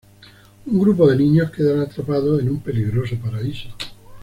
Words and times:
Un 0.65 0.79
grupo 0.79 1.07
de 1.07 1.15
niños 1.15 1.51
quedan 1.51 1.81
atrapados 1.81 2.41
en 2.41 2.49
un 2.49 2.59
peligroso 2.63 3.17
paraíso. 3.19 3.69